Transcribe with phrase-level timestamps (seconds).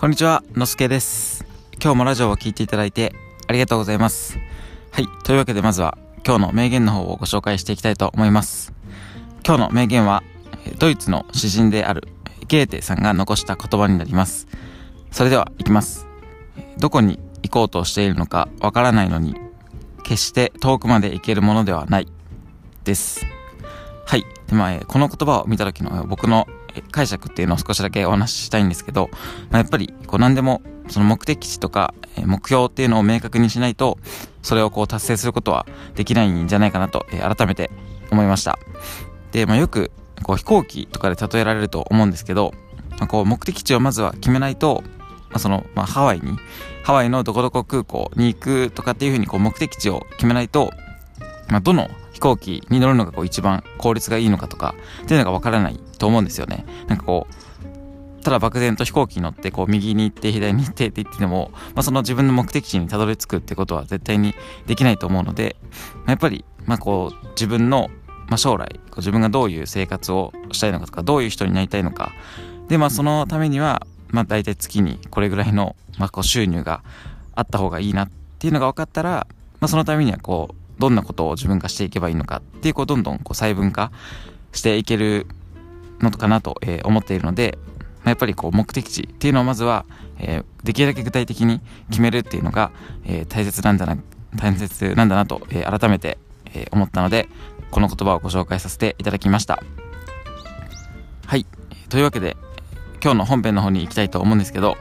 [0.00, 1.44] こんにちは、のすけです。
[1.74, 3.12] 今日もラジオを聞いていただいて
[3.46, 4.38] ありがとうございます。
[4.92, 8.72] はい、というわけでまずは今日の名言の方をご紹介していきたいと思います。
[9.46, 10.22] 今日の名言は、
[10.78, 12.08] ドイツの詩人である
[12.48, 14.48] ゲーテさんが残した言葉になります。
[15.10, 16.06] それでは行きます。
[16.78, 19.36] どこに行こうとしているのかわからないのに、
[20.02, 22.08] 決して遠くまで行けるものではない。
[22.84, 23.26] です。
[24.06, 24.24] はい。
[24.46, 26.46] で、まあ、この言葉を見た時の僕の
[26.90, 29.10] 解釈っていうのを少しだけお話ししたいんですけど、
[29.50, 33.98] まあ、やっぱり、こう何でも、その目的地とか、目標っていうのを明確にしないと、
[34.42, 37.70] それをこう達成することはできないんじゃないかなと、改めて
[38.10, 38.58] 思いました。
[39.32, 39.90] で、まあ、よく、
[40.22, 42.52] こう飛行機とかで例えられると思うんですけど、
[42.98, 44.82] まあ、こう目的地をまずは決めないと、
[45.30, 46.38] まあ、その、まあ、ハワイに、
[46.82, 50.72] ハワイのどこどこ空港に行くとかっていうふうにこう目的地を決めないと、
[51.48, 51.88] まあ、どの
[52.20, 56.66] 飛行機に乗るのがこう一番効率がいいのかとかっていうのがわからないと思うんですよね。
[56.86, 64.34] なんかこうただ漠然と飛行機に乗ってこう右に行って左に行ってって言ってても、まあ、その自分の目的地にたどり着くってことは絶対に
[64.66, 65.56] できないと思うので、
[65.94, 67.88] まあやっぱりまあこう自分の
[68.28, 72.12] まあ将来こう自分がどういう生活をしたいのかとかどういう人になりたいのか
[72.68, 76.84] でまあそのためにはまあ大体月にこれぐらいのまあこう収入が
[77.34, 79.26] あった方がいいなっていうのが分かったら、
[79.60, 83.92] まあ、そのためにはこうどんなことを自分化していけばいいのかっていうこうどんどんこう細分化
[84.52, 85.26] していける
[86.00, 87.58] のかなと、思っているので、
[87.98, 89.84] まあやっぱりこう目的地っていうのをまずは、
[90.18, 92.72] えーできるだけ具体的に決めるっていうのが、
[93.04, 93.96] えー大切なんだな
[94.36, 96.18] 大切なんだなと、えー改めて、
[96.54, 97.28] え思ったので
[97.70, 99.62] この言葉をご紹介させていただきました。
[101.26, 101.46] はい。
[101.90, 102.36] というわけで
[103.02, 104.76] 今日の本編の方に行きたいと思うんですけど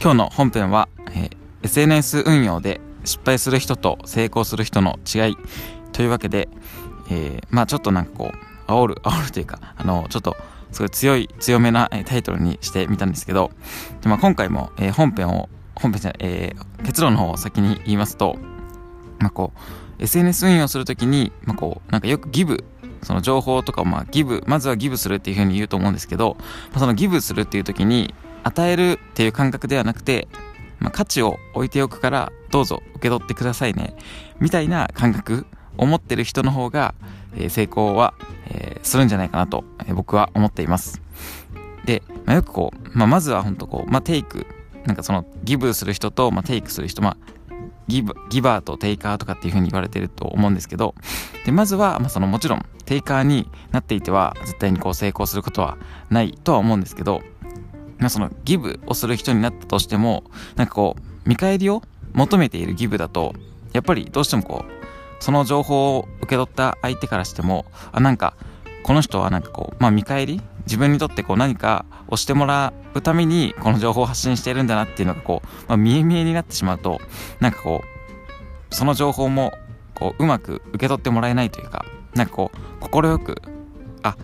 [0.00, 5.36] 今日の本編は、えー SNS 運用で失敗する人と成功する人の違い。
[5.92, 6.48] というわけで、
[7.10, 10.36] えーまあちょっとなんかこう煽る 煽るというかあのちょっと
[10.70, 13.50] すごい強い強めなタイトルにしてみたんですけど
[14.00, 18.36] で、まあ、今回も、えー本編を本編じゃない、えー結論の方を先に言いますと、
[19.18, 19.52] まあ、こ
[19.98, 22.64] う SNS 運用するときに、まあ、こうなんかよくギブ
[23.02, 26.36] その情報とかをまあギブまずはギブするっていうふうに言うと思うんですけど、
[26.70, 30.28] まあ、そのギブするっていう時に与えるっていう感覚ではなくて、
[30.80, 33.94] まあ、価値を置いておくからどうぞ受け取ってくださいね。
[34.40, 35.46] みたいな感覚
[35.78, 36.94] を持ってる人の方が、
[37.36, 38.14] えー成功は、
[38.48, 41.00] えーするんじゃないかなと、えー僕は思っています。
[41.84, 44.46] で、まあ、よくこう、まあ、まずは本当こう、まあ、テイク
[44.84, 47.16] なんかそのギブする人と、まあ、テイクする人まあ
[47.88, 50.94] ギブギバーとテイカーとかっていう風に言われてると思うんですけど
[51.44, 55.76] でまずは、まあ、そのもちろんテイカーになっていては絶対にこう成功することは
[56.08, 57.22] ないとは思うんですけど、
[58.08, 60.24] そのギブをする人になったとしても
[60.56, 63.34] なんかこう見返りを求めているギブだと
[63.72, 68.34] やっぱりどうしてもこうその情報を受け取った相手からしてもあなんか
[68.82, 77.00] この人はなんかこうまあ見返り自分にとってこう何かをしてもらうためにこの情報を発信しているんだなっていうのがこう、まあ、見え見えになってしまうと
[77.38, 77.82] なんかこ
[78.70, 79.52] うその情報も
[79.94, 81.84] こううまく受け取ってもらえないというか
[82.14, 83.42] なんかこう快く
[84.02, 84.16] あ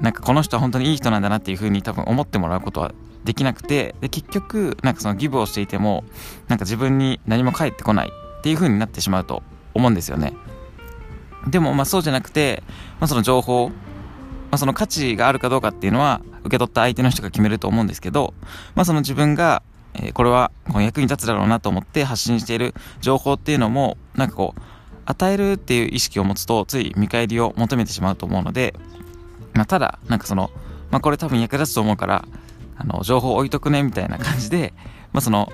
[0.00, 2.92] なんかこの人は本当にいい人なんだなっていうふうに多分思ってもらうことは
[3.24, 6.04] できなくてで結局なんかそのギブをしていても
[6.48, 9.42] なんか自分に何も返ってこないっていうふうになってしまうと
[9.74, 10.32] 思うんですよね。
[11.48, 12.62] でもまあそうじゃなくて、
[13.00, 13.74] まあ、その情報、ま
[14.52, 18.34] あ、その価値があるかどうかっていうのは受け取った相手の人が決めると思うんですけど、
[18.74, 19.62] まあ、その自分が、
[19.94, 24.60] えこれは役に立つだろうなと思って発信している情報っていうのもなんかこう
[25.06, 28.74] 与えるっていう意識を持つとつい見返りを求めてしまうと思うので、
[29.56, 30.50] まあ、ただなんかその、
[30.90, 32.24] まあ、これ多分役立つと思うから
[32.76, 34.74] あの情報置いとくねみたいな感じで、
[35.12, 35.48] まあ、その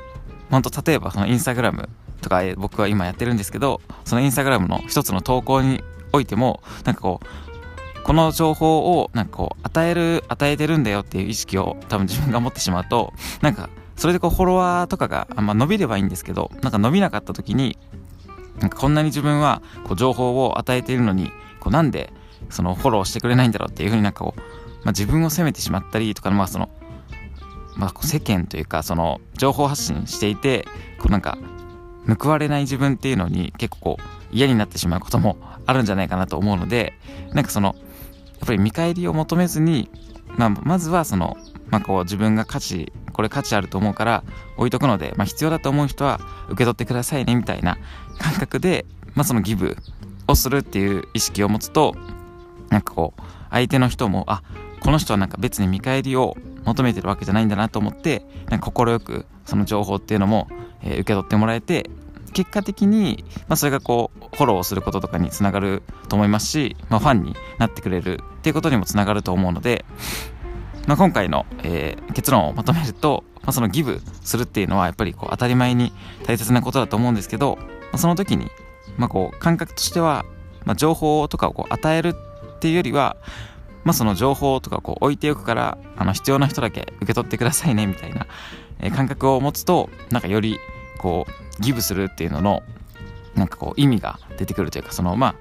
[0.51, 1.89] 本当例えばそのインスタグラム
[2.21, 5.83] とか僕は今やってるんですけどそのインスタグラムの一つの投稿に
[6.13, 17.79] おいてもなんかこうこの情報をなんかこう与える与えてるんだよっていう意識を多分自分が持ってしまうとなんかそれでこうフォロワーとかがまあ伸びればいいんですけどなんか伸びなかった時に
[18.59, 21.31] なんかこんなに自分はこう情報を与えているのに
[21.61, 22.13] こうなんで
[22.53, 24.41] そのフォローしてくれないんだろうっていうふうになんかこう、
[24.85, 26.69] まあ、自分を責めてしまったりとかまあその
[27.77, 30.67] まあ、世間というかその情報発信していて
[30.99, 31.39] こうなんか
[32.21, 36.95] 報われない自分っていうのに結構こう嫌になってしまうこともあるんじゃないかなと思うので
[37.33, 37.75] なんかその
[38.41, 39.89] やっぱり見返りを求めずに、
[40.27, 41.37] まあ、まずはその、
[41.69, 44.25] まあ、こう自分が価値これ価値あると思うから
[44.57, 47.79] 置いとくので、まあ、必要だと思う人は受け取ってくださいねみたいな
[48.19, 48.85] 感覚で、
[49.15, 49.77] まあ、そのギブ
[50.27, 51.95] をするっていう意識を持つと
[52.73, 54.43] なんかこう相手の人もあ
[54.81, 60.49] この人はなんか別に見返りを求めてるわけじゃないんだなと思ってなんか快くその情報っていうのも、
[60.83, 61.89] えー受け取ってもらえて
[62.33, 69.85] 結果的に、まあ、それがこうフォローすることとかにつながると思いますし、まあ、ファンになってくれるっていうことにもつながると思うので、
[70.87, 75.93] まあ、今回の、えー結論をまとめると、まあ、そのギブするっていうのはやっぱりこう当たり前に
[76.27, 78.49] 大切なことだと思うんですけど、まあ、その時に、
[78.97, 80.25] まあ、こう感覚としては、
[80.65, 82.15] まあ、情報とかをこう与える
[82.63, 83.17] っていうよりは、
[83.83, 88.29] まあ、その情報とかこう置いておくからあの必要な人だけ受け取ってくださいねみたいな、
[88.81, 90.61] え、感覚を持つとなんかより
[90.99, 92.63] こうギブするっていうのの
[93.35, 95.35] なんかこう意味が出てくるというかそのまあ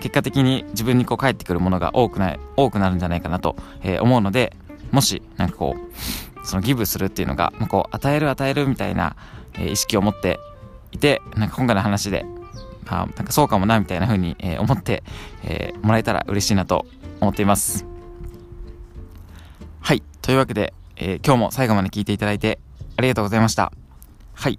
[0.00, 4.54] 結果的に自分にこう返ってくるものが多くない多くなるんじゃないかなと、え、思うので
[4.90, 9.16] もしなんかこうそのギブするっていうのが、ま、こう与える与えるみたいな、
[9.58, 10.38] え、意識を持って
[10.92, 12.26] いてなんか今回の話で
[12.86, 15.02] あなんかそうかもなみたいな風に、えー、思って、
[15.44, 16.86] えー、もらえたら嬉しいなと
[17.20, 17.86] 思っています
[19.80, 22.58] はいというわけで、えー、今日も最後まで聞いていただいて
[22.96, 23.72] ありがとうございました
[24.34, 24.58] はい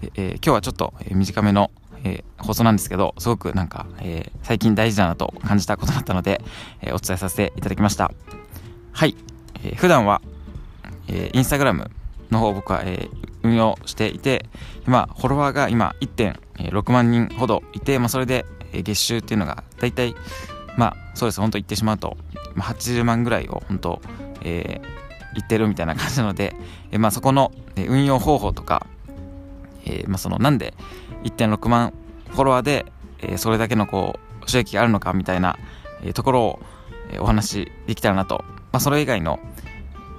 [0.00, 1.70] で、え、今日はちょっと、短めの
[2.04, 6.40] え、放送なんですけど、すごくなんか、え、最近大事だなと感じたことだったので、
[6.80, 8.12] え、お伝えさせていただきました。
[8.92, 9.16] はい。
[9.62, 10.22] えー、普段は、
[11.08, 11.90] えー、インスタグラム
[12.30, 14.46] の方を僕は、えー、運用していて、
[14.86, 20.14] まあ、フォロワーが今1.6万人ほどいて、まあ、それで、月収っていうのが大体、
[20.76, 22.16] まあ、そうです、本当言ってしまうと、
[22.54, 24.02] まあ、80万ぐらいを本当、
[24.42, 26.54] えー、言ってるみたいな感じなので、
[26.90, 28.86] えー、まあ、そこの、運用方法とか、
[29.84, 30.74] えー、まあ、そのなんで
[31.24, 31.92] 1.6万
[32.28, 32.86] フォロワーで、
[33.20, 35.58] えー、それだけのこう収益があるのかみたいな、
[36.02, 36.60] えー、ところを、
[37.12, 39.40] えー、お話しできたらなと、まあ、それ以外の、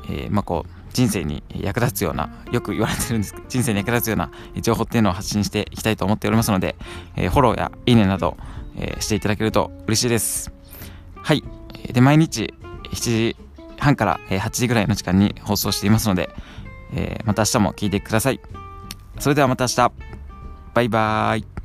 [0.09, 4.31] えー、まあこう人生に役立つようなよく言われてるんですけど人生に役立つような
[4.62, 6.75] 情報っていうのを発信していきたいと思っておりますので、
[7.15, 8.38] えー、フォローやいいねなど、
[8.75, 10.51] えー、していただけると嬉しいです。
[11.15, 11.44] はい。
[11.91, 12.53] で毎日
[12.91, 13.36] 7時
[13.77, 16.30] 半から8時ぐらいの時間に放送していますので、
[16.94, 18.39] えー、また明日も聞いてください。
[19.19, 19.91] それではまた明日。
[20.74, 21.58] バイバーイ。